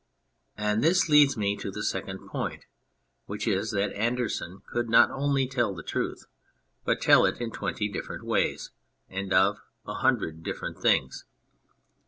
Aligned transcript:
And 0.57 0.83
this 0.83 1.09
leads 1.09 1.37
me 1.37 1.55
to 1.57 1.69
the 1.69 1.83
second 1.83 2.27
point, 2.27 2.65
which 3.27 3.47
is 3.47 3.69
that 3.69 3.93
Andersen 3.93 4.63
could 4.65 4.89
not 4.89 5.11
only 5.11 5.45
tell 5.47 5.75
the 5.75 5.83
truth 5.83 6.25
but 6.83 6.99
tell 7.03 7.23
it 7.23 7.39
in 7.39 7.51
twenty 7.51 7.87
different 7.87 8.25
ways, 8.25 8.71
and 9.09 9.31
of 9.31 9.59
a 9.85 9.93
hundred 9.93 10.41
differ 10.41 10.65
ent 10.69 10.79
things. 10.79 11.25